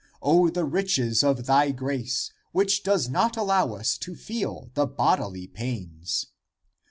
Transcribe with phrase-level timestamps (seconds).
[0.23, 5.45] O the riches of thy grace, which does not allow us to feel the bodily
[5.45, 6.25] pains